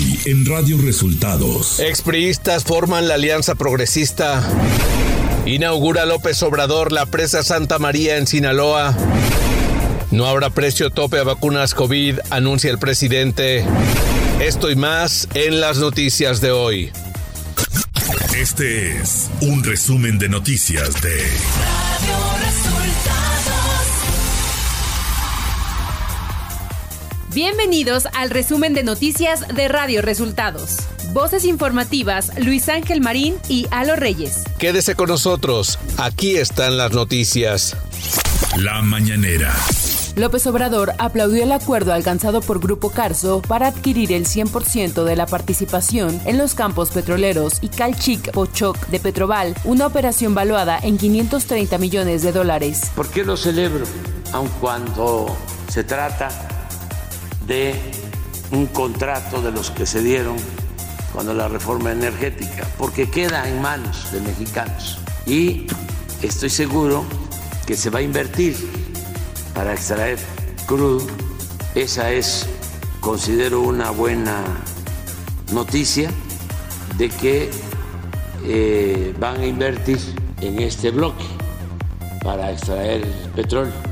[0.00, 1.78] Hoy en Radio Resultados.
[1.78, 4.42] Expriistas forman la Alianza Progresista.
[5.44, 8.96] Inaugura López Obrador la presa Santa María en Sinaloa.
[10.10, 13.66] No habrá precio tope a vacunas COVID, anuncia el presidente.
[14.40, 16.90] Esto y más en las noticias de hoy.
[18.34, 21.20] Este es un resumen de noticias de
[27.32, 30.78] Bienvenidos al resumen de noticias de Radio Resultados.
[31.12, 34.42] Voces informativas Luis Ángel Marín y Alo Reyes.
[34.58, 37.76] Quédese con nosotros, aquí están las noticias.
[38.58, 39.54] La mañanera.
[40.16, 45.26] López Obrador aplaudió el acuerdo alcanzado por Grupo Carso para adquirir el 100% de la
[45.26, 51.78] participación en los campos petroleros y Calchic Pochoc de Petroval, una operación valuada en 530
[51.78, 52.90] millones de dólares.
[52.96, 53.84] ¿Por qué lo celebro?
[54.32, 55.36] Aun cuando
[55.68, 56.49] se trata
[57.50, 57.74] de
[58.52, 60.36] un contrato de los que se dieron
[61.12, 65.66] cuando la reforma energética, porque queda en manos de mexicanos y
[66.22, 67.02] estoy seguro
[67.66, 68.56] que se va a invertir
[69.52, 70.20] para extraer
[70.66, 71.04] crudo.
[71.74, 72.46] Esa es,
[73.00, 74.44] considero, una buena
[75.52, 76.08] noticia
[76.98, 77.50] de que
[78.44, 79.98] eh, van a invertir
[80.40, 81.24] en este bloque
[82.22, 83.89] para extraer petróleo.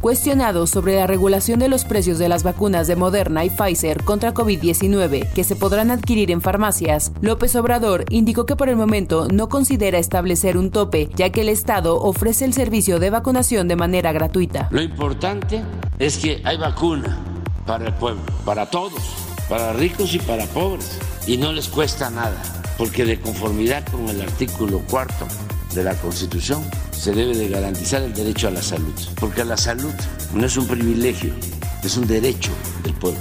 [0.00, 4.34] Cuestionado sobre la regulación de los precios de las vacunas de Moderna y Pfizer contra
[4.34, 9.48] COVID-19 que se podrán adquirir en farmacias, López Obrador indicó que por el momento no
[9.48, 14.12] considera establecer un tope, ya que el Estado ofrece el servicio de vacunación de manera
[14.12, 14.68] gratuita.
[14.70, 15.62] Lo importante
[15.98, 17.18] es que hay vacuna
[17.66, 19.00] para el pueblo, para todos,
[19.48, 22.42] para ricos y para pobres, y no les cuesta nada,
[22.76, 25.26] porque de conformidad con el artículo cuarto
[25.74, 29.92] de la Constitución se debe de garantizar el derecho a la salud, porque la salud
[30.32, 31.34] no es un privilegio,
[31.82, 33.20] es un derecho del pueblo.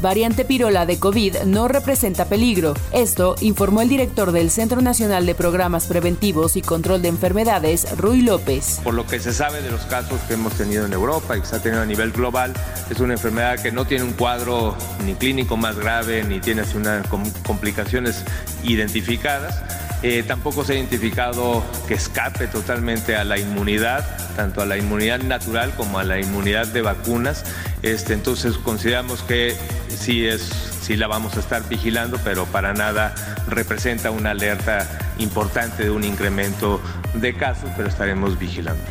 [0.00, 2.74] Variante pirola de COVID no representa peligro.
[2.92, 8.22] Esto informó el director del Centro Nacional de Programas Preventivos y Control de Enfermedades, Rui
[8.22, 8.80] López.
[8.84, 11.46] Por lo que se sabe de los casos que hemos tenido en Europa y que
[11.46, 12.52] se ha tenido a nivel global,
[12.90, 17.06] es una enfermedad que no tiene un cuadro ni clínico más grave ni tiene unas
[17.44, 18.22] complicaciones
[18.62, 24.04] identificadas eh, tampoco se ha identificado que escape totalmente a la inmunidad,
[24.36, 27.44] tanto a la inmunidad natural como a la inmunidad de vacunas.
[27.82, 29.56] Este, entonces consideramos que
[29.88, 30.42] sí, es,
[30.82, 33.14] sí la vamos a estar vigilando, pero para nada
[33.48, 34.86] representa una alerta
[35.18, 36.80] importante de un incremento
[37.14, 38.84] de casos, pero estaremos vigilando.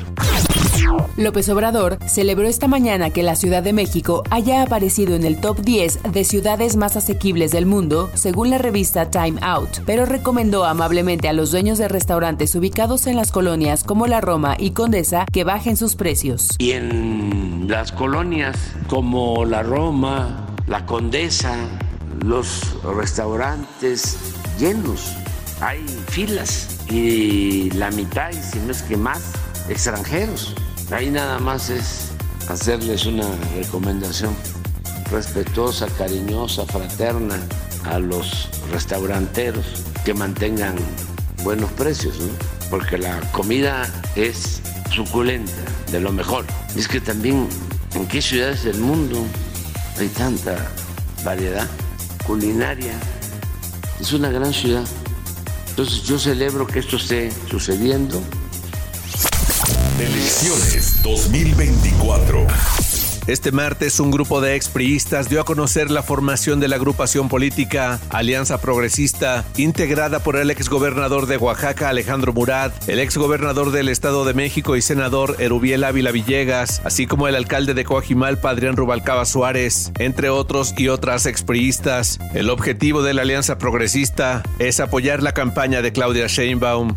[1.17, 5.59] López Obrador celebró esta mañana que la Ciudad de México haya aparecido en el top
[5.61, 11.29] 10 de ciudades más asequibles del mundo, según la revista Time Out, pero recomendó amablemente
[11.29, 15.43] a los dueños de restaurantes ubicados en las colonias como la Roma y Condesa que
[15.43, 16.49] bajen sus precios.
[16.57, 18.57] Y en las colonias
[18.87, 21.55] como la Roma, la Condesa,
[22.25, 24.17] los restaurantes
[24.59, 25.13] llenos,
[25.61, 29.33] hay filas y la mitad, y si no es que más,
[29.69, 30.53] extranjeros.
[30.91, 32.11] Ahí nada más es
[32.49, 34.35] hacerles una recomendación
[35.11, 37.39] respetuosa, cariñosa, fraterna
[37.85, 39.65] a los restauranteros
[40.03, 40.75] que mantengan
[41.43, 42.15] buenos precios,
[42.69, 44.61] porque la comida es
[44.91, 45.51] suculenta,
[45.91, 46.45] de lo mejor.
[46.75, 47.47] Es que también
[47.93, 49.23] en qué ciudades del mundo
[49.97, 50.71] hay tanta
[51.23, 51.67] variedad
[52.25, 52.93] culinaria.
[53.99, 54.85] Es una gran ciudad.
[55.69, 58.21] Entonces yo celebro que esto esté sucediendo
[59.99, 62.45] Elecciones 2024.
[63.27, 68.01] Este martes, un grupo de expriistas dio a conocer la formación de la agrupación política
[68.09, 74.33] Alianza Progresista, integrada por el exgobernador de Oaxaca, Alejandro Murat, el exgobernador del Estado de
[74.33, 79.93] México y senador Erubiel Ávila Villegas, así como el alcalde de Coajimalpa, Adrián Rubalcaba Suárez,
[79.97, 82.19] entre otros y otras expriistas.
[82.33, 86.95] El objetivo de la Alianza Progresista es apoyar la campaña de Claudia Sheinbaum.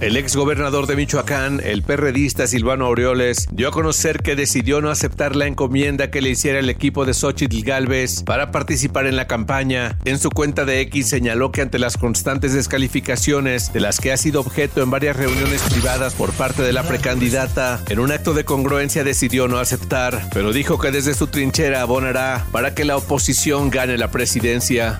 [0.00, 4.90] El ex gobernador de Michoacán, el perredista Silvano Aureoles, dio a conocer que decidió no
[4.90, 9.26] aceptar la encomienda que le hiciera el equipo de Xochitl Galvez para participar en la
[9.26, 9.98] campaña.
[10.04, 14.16] En su cuenta de X señaló que ante las constantes descalificaciones de las que ha
[14.16, 18.44] sido objeto en varias reuniones privadas por parte de la precandidata, en un acto de
[18.44, 23.70] congruencia decidió no aceptar, pero dijo que desde su trinchera abonará para que la oposición
[23.70, 24.98] gane la presidencia.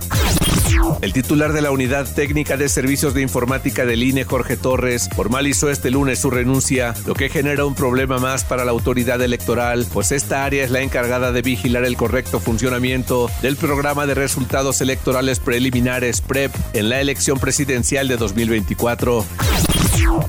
[1.00, 5.70] El titular de la Unidad Técnica de Servicios de Informática del INE, Jorge Torres, formalizó
[5.70, 10.12] este lunes su renuncia, lo que genera un problema más para la autoridad electoral, pues
[10.12, 15.40] esta área es la encargada de vigilar el correcto funcionamiento del programa de resultados electorales
[15.40, 19.24] preliminares PREP en la elección presidencial de 2024.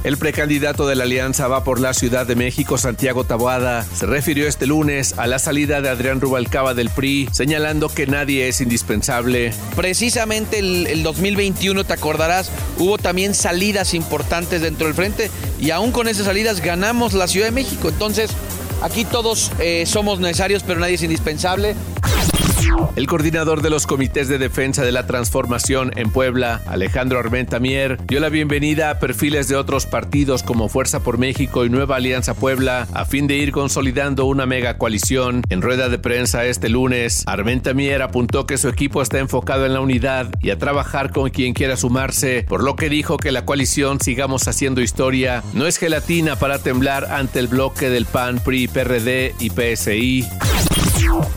[0.03, 4.47] El precandidato de la Alianza Va por la Ciudad de México, Santiago Taboada, se refirió
[4.47, 9.53] este lunes a la salida de Adrián Rubalcaba del PRI, señalando que nadie es indispensable.
[9.75, 16.07] Precisamente el, 2021, te acordarás, hubo también salidas importantes dentro del frente y aún con
[16.07, 17.89] esas salidas ganamos la Ciudad de México.
[17.89, 18.31] Entonces,
[18.81, 21.75] aquí todos eh, somos necesarios, pero nadie es indispensable.
[22.95, 27.97] El coordinador de los comités de defensa de la transformación en Puebla, Alejandro Armenta Mier,
[28.05, 32.33] dio la bienvenida a perfiles de otros partidos como Fuerza por México y Nueva Alianza
[32.33, 35.41] Puebla a fin de ir consolidando una mega coalición.
[35.49, 39.73] En rueda de prensa este lunes, Armenta Mier apuntó que su equipo está enfocado en
[39.73, 43.45] la unidad y a trabajar con quien quiera sumarse, por lo que dijo que la
[43.45, 48.67] coalición Sigamos Haciendo Historia no es gelatina para temblar ante el bloque del PAN, PRI,
[48.67, 50.25] PRD y PSI.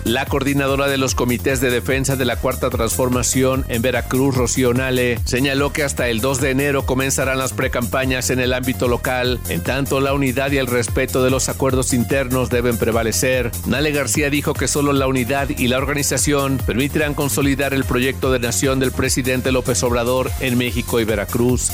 [0.05, 5.19] La coordinadora de los comités de defensa de la Cuarta Transformación en Veracruz, Rocío Nale,
[5.25, 9.62] señaló que hasta el 2 de enero comenzarán las precampañas en el ámbito local, en
[9.62, 13.50] tanto la unidad y el respeto de los acuerdos internos deben prevalecer.
[13.66, 18.38] Nale García dijo que solo la unidad y la organización permitirán consolidar el proyecto de
[18.38, 21.70] nación del presidente López Obrador en México y Veracruz.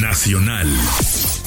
[0.00, 0.68] Nacional.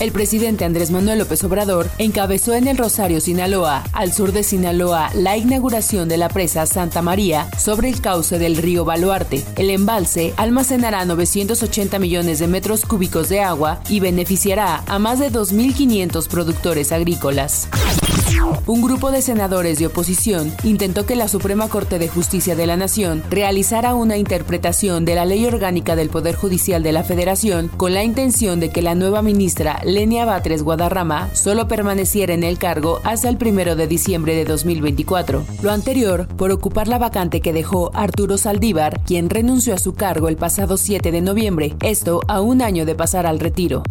[0.01, 5.11] El presidente Andrés Manuel López Obrador encabezó en el Rosario, Sinaloa, al sur de Sinaloa,
[5.13, 9.43] la inauguración de la presa Santa María sobre el cauce del río Baluarte.
[9.57, 15.31] El embalse almacenará 980 millones de metros cúbicos de agua y beneficiará a más de
[15.31, 17.67] 2.500 productores agrícolas.
[18.67, 22.77] Un grupo de senadores de oposición intentó que la Suprema Corte de Justicia de la
[22.77, 27.93] Nación realizara una interpretación de la Ley Orgánica del Poder Judicial de la Federación con
[27.93, 33.01] la intención de que la nueva ministra Lenia Batres Guadarrama solo permaneciera en el cargo
[33.03, 35.43] hasta el primero de diciembre de 2024.
[35.61, 40.29] Lo anterior por ocupar la vacante que dejó Arturo Saldívar, quien renunció a su cargo
[40.29, 43.83] el pasado 7 de noviembre, esto a un año de pasar al retiro.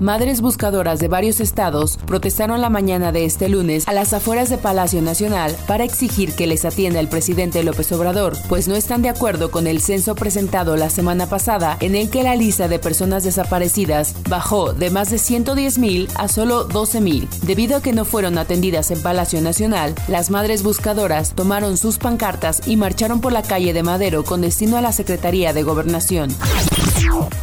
[0.00, 4.58] Madres buscadoras de varios estados protestaron la mañana de este lunes a las afueras de
[4.58, 9.08] Palacio Nacional para exigir que les atienda el presidente López Obrador, pues no están de
[9.08, 13.24] acuerdo con el censo presentado la semana pasada en el que la lista de personas
[13.24, 17.28] desaparecidas bajó de más de 110 mil a solo 12 mil.
[17.42, 22.66] Debido a que no fueron atendidas en Palacio Nacional, las madres buscadoras tomaron sus pancartas
[22.66, 26.30] y marcharon por la calle de Madero con destino a la Secretaría de Gobernación.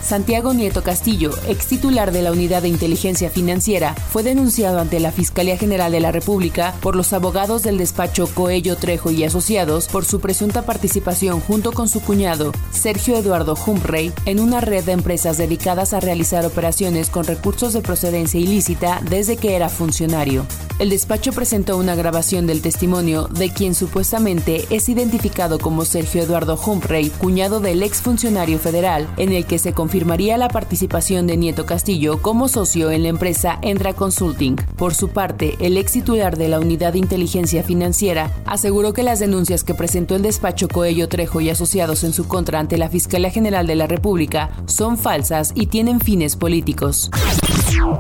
[0.01, 5.11] Santiago Nieto Castillo, ex titular de la Unidad de Inteligencia Financiera, fue denunciado ante la
[5.11, 10.05] Fiscalía General de la República por los abogados del despacho Coello Trejo y Asociados por
[10.05, 15.37] su presunta participación junto con su cuñado, Sergio Eduardo Humphrey, en una red de empresas
[15.37, 20.45] dedicadas a realizar operaciones con recursos de procedencia ilícita desde que era funcionario.
[20.79, 26.57] El despacho presentó una grabación del testimonio de quien supuestamente es identificado como Sergio Eduardo
[26.57, 32.21] Humphrey, cuñado del exfuncionario federal, en el que se confirmaría la participación de Nieto Castillo
[32.21, 34.55] como socio en la empresa Endra Consulting.
[34.77, 39.19] Por su parte, el ex titular de la Unidad de Inteligencia Financiera aseguró que las
[39.19, 43.31] denuncias que presentó el despacho Coello Trejo y asociados en su contra ante la Fiscalía
[43.31, 47.11] General de la República son falsas y tienen fines políticos.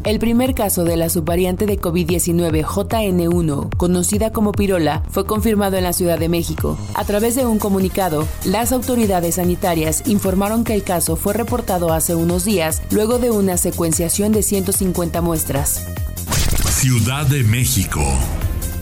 [0.03, 5.83] El primer caso de la subvariante de COVID-19 JN1, conocida como pirola, fue confirmado en
[5.83, 6.77] la Ciudad de México.
[6.95, 12.15] A través de un comunicado, las autoridades sanitarias informaron que el caso fue reportado hace
[12.15, 15.85] unos días luego de una secuenciación de 150 muestras.
[16.69, 18.01] Ciudad de México.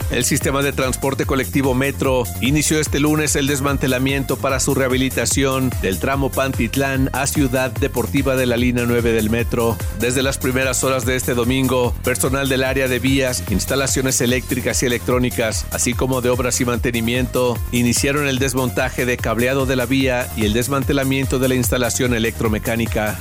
[0.09, 5.99] El sistema de transporte colectivo Metro inició este lunes el desmantelamiento para su rehabilitación del
[5.99, 9.77] tramo Pantitlán a Ciudad Deportiva de la línea 9 del Metro.
[9.99, 14.85] Desde las primeras horas de este domingo, personal del área de vías, instalaciones eléctricas y
[14.85, 20.29] electrónicas, así como de obras y mantenimiento, iniciaron el desmontaje de cableado de la vía
[20.37, 23.19] y el desmantelamiento de la instalación electromecánica.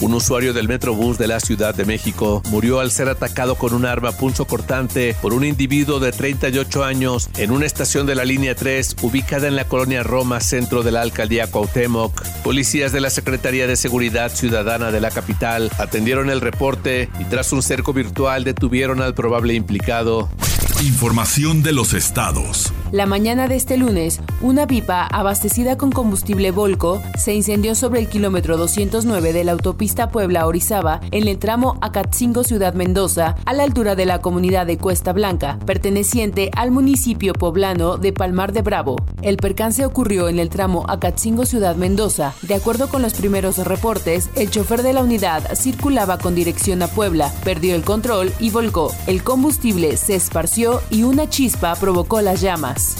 [0.00, 3.84] Un usuario del Metrobús de la Ciudad de México murió al ser atacado con un
[3.84, 8.54] arma punzo cortante por un individuo de 38 años en una estación de la línea
[8.54, 12.22] 3 ubicada en la colonia Roma, centro de la alcaldía Cuauhtémoc.
[12.42, 17.52] Policías de la Secretaría de Seguridad Ciudadana de la capital atendieron el reporte y tras
[17.52, 20.28] un cerco virtual detuvieron al probable implicado.
[20.76, 22.72] Información de los estados.
[22.92, 28.08] La mañana de este lunes, una pipa abastecida con combustible Volco se incendió sobre el
[28.08, 33.96] kilómetro 209 de la autopista Puebla-Orizaba en el tramo Acatzingo Ciudad Mendoza, a la altura
[33.96, 38.96] de la comunidad de Cuesta Blanca, perteneciente al municipio poblano de Palmar de Bravo.
[39.20, 42.34] El percance ocurrió en el tramo Acatzingo Ciudad Mendoza.
[42.42, 46.88] De acuerdo con los primeros reportes, el chofer de la unidad circulaba con dirección a
[46.88, 48.94] Puebla, perdió el control y volcó.
[49.08, 50.57] El combustible se esparció
[50.90, 52.96] y una chispa provocó las llamas.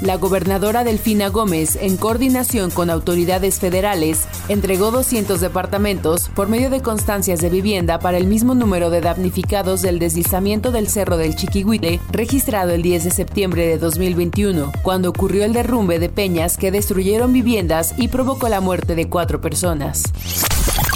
[0.00, 6.80] La gobernadora Delfina Gómez, en coordinación con autoridades federales, entregó 200 departamentos por medio de
[6.80, 12.00] constancias de vivienda para el mismo número de damnificados del deslizamiento del Cerro del Chiquihuite,
[12.10, 17.34] registrado el 10 de septiembre de 2021, cuando ocurrió el derrumbe de peñas que destruyeron
[17.34, 20.04] viviendas y provocó la muerte de cuatro personas.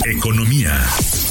[0.06, 0.80] Economía.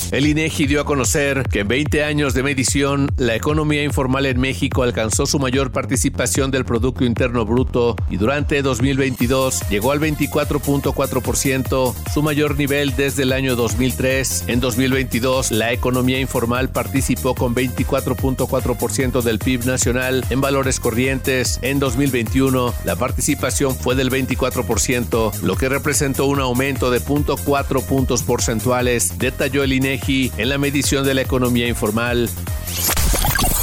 [0.10, 4.40] El INEGI dio a conocer que en 20 años de medición, la economía informal en
[4.40, 11.94] México alcanzó su mayor participación del Producto Interno Bruto y durante 2022 llegó al 24.4%,
[12.14, 14.46] su mayor nivel desde el año 2003.
[14.48, 21.60] En 2022, la economía informal participó con 24.4% del PIB nacional en valores corrientes.
[21.62, 28.24] En 2021, la participación fue del 24%, lo que representó un aumento de 0.4 puntos
[28.24, 29.97] porcentuales, detalló el INEGI
[30.38, 32.30] en la medición de la economía informal.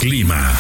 [0.01, 0.53] Clima.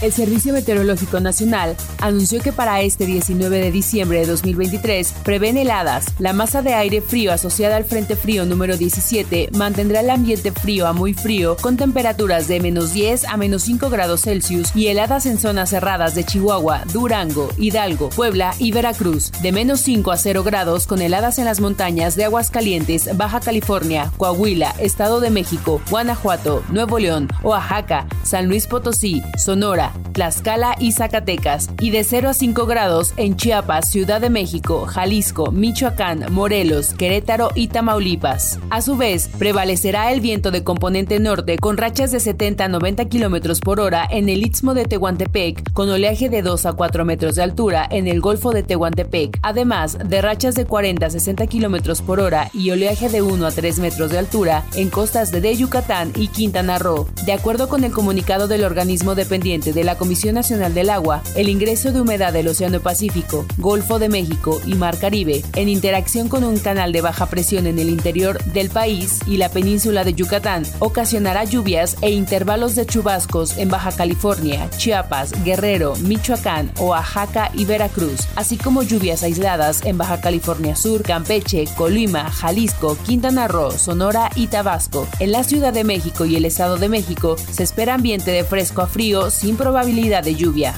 [0.00, 6.06] El Servicio Meteorológico Nacional anunció que para este 19 de diciembre de 2023 prevén heladas.
[6.18, 10.86] La masa de aire frío asociada al Frente Frío número 17 mantendrá el ambiente frío
[10.86, 15.26] a muy frío con temperaturas de menos 10 a menos 5 grados Celsius y heladas
[15.26, 19.30] en zonas cerradas de Chihuahua, Durango, Hidalgo, Puebla y Veracruz.
[19.42, 24.10] De menos 5 a 0 grados con heladas en las montañas de Aguascalientes, Baja California,
[24.16, 31.68] Coahuila, Estado de México, Guanajuato, Nuevo León, Oaxaca, San Luis Potosí, Sonora, Tlaxcala y Zacatecas,
[31.80, 37.50] y de 0 a 5 grados en Chiapas, Ciudad de México, Jalisco, Michoacán, Morelos, Querétaro
[37.56, 38.60] y Tamaulipas.
[38.70, 43.06] A su vez, prevalecerá el viento de componente norte con rachas de 70 a 90
[43.06, 47.34] kilómetros por hora en el istmo de Tehuantepec, con oleaje de 2 a 4 metros
[47.34, 52.00] de altura en el Golfo de Tehuantepec, además de rachas de 40 a 60 kilómetros
[52.00, 56.12] por hora y oleaje de 1 a 3 metros de altura en costas de Yucatán
[56.14, 57.08] y Quintana Roo.
[57.26, 61.22] De acuerdo con el comunicado del organismo dependiente de de la Comisión Nacional del Agua,
[61.36, 66.28] el ingreso de humedad del Océano Pacífico, Golfo de México y Mar Caribe, en interacción
[66.28, 70.12] con un canal de baja presión en el interior del país y la península de
[70.12, 77.64] Yucatán, ocasionará lluvias e intervalos de chubascos en Baja California, Chiapas, Guerrero, Michoacán, Oaxaca y
[77.64, 84.30] Veracruz, así como lluvias aisladas en Baja California Sur, Campeche, Colima, Jalisco, Quintana Roo, Sonora
[84.34, 85.08] y Tabasco.
[85.20, 88.80] En la Ciudad de México y el Estado de México se espera ambiente de fresco
[88.80, 90.74] a frío sin probabilidad de lluvia.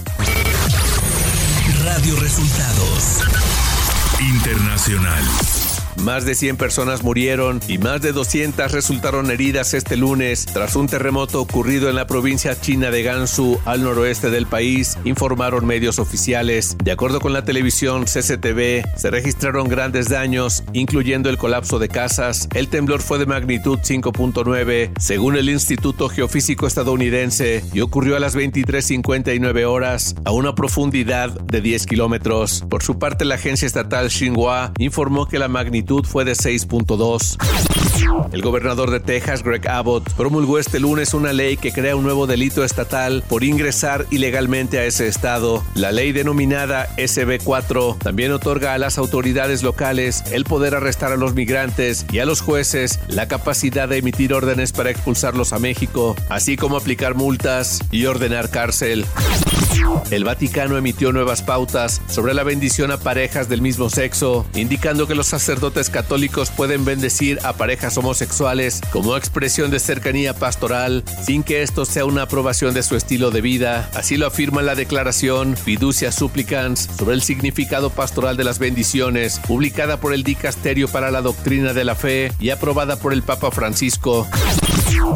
[1.85, 3.21] Radio Resultados
[4.19, 5.52] Internacional.
[5.99, 10.89] Más de 100 personas murieron y más de 200 resultaron heridas este lunes tras un
[10.89, 16.77] terremoto ocurrido en la provincia china de Gansu, al noroeste del país, informaron medios oficiales.
[16.83, 22.49] De acuerdo con la televisión CCTV, se registraron grandes daños, incluyendo el colapso de casas.
[22.55, 28.35] El temblor fue de magnitud 5.9, según el Instituto Geofísico estadounidense, y ocurrió a las
[28.35, 32.65] 23.59 horas, a una profundidad de 10 kilómetros.
[32.69, 35.49] Por su parte, la agencia estatal Xinhua informó que la
[36.05, 37.37] fue de 6.2.
[38.33, 42.27] El gobernador de Texas, Greg Abbott, promulgó este lunes una ley que crea un nuevo
[42.27, 45.63] delito estatal por ingresar ilegalmente a ese estado.
[45.75, 51.35] La ley denominada SB4 también otorga a las autoridades locales el poder arrestar a los
[51.35, 56.57] migrantes y a los jueces la capacidad de emitir órdenes para expulsarlos a México, así
[56.57, 59.05] como aplicar multas y ordenar cárcel.
[60.11, 65.15] El Vaticano emitió nuevas pautas sobre la bendición a parejas del mismo sexo, indicando que
[65.15, 71.63] los sacerdotes católicos pueden bendecir a parejas homosexuales como expresión de cercanía pastoral, sin que
[71.63, 73.89] esto sea una aprobación de su estilo de vida.
[73.95, 79.99] Así lo afirma la declaración Fiducia Supplicans sobre el significado pastoral de las bendiciones, publicada
[79.99, 84.27] por el Dicasterio para la Doctrina de la Fe y aprobada por el Papa Francisco.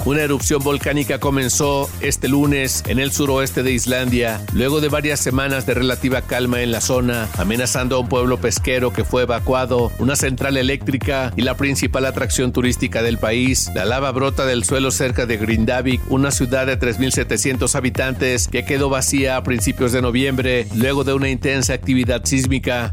[0.05, 5.67] Una erupción volcánica comenzó este lunes en el suroeste de Islandia, luego de varias semanas
[5.67, 10.15] de relativa calma en la zona, amenazando a un pueblo pesquero que fue evacuado, una
[10.15, 13.71] central eléctrica y la principal atracción turística del país.
[13.75, 18.89] La lava brota del suelo cerca de Grindavik, una ciudad de 3.700 habitantes que quedó
[18.89, 22.93] vacía a principios de noviembre, luego de una intensa actividad sísmica.